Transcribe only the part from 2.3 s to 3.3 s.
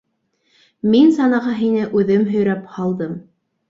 һөйрәп һалдым.